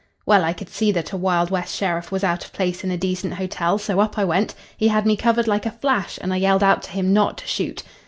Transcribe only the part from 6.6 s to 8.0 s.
out to him not to shoot.